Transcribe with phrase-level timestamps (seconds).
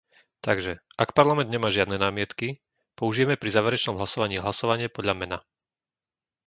[0.47, 0.73] Takže,
[1.03, 2.47] ak Parlament nemá žiadne námietky,
[2.99, 5.37] použijeme pri záverečnom hlasovaní hlasovanie podľa mena.